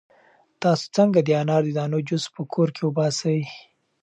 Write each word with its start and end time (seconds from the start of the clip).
تاسو 0.61 0.85
څنګه 0.95 1.19
د 1.23 1.29
انار 1.41 1.63
د 1.65 1.69
دانو 1.79 1.99
جوس 2.07 2.25
په 2.35 2.41
کور 2.53 2.67
کې 2.75 2.81
وباسئ؟ 2.83 3.39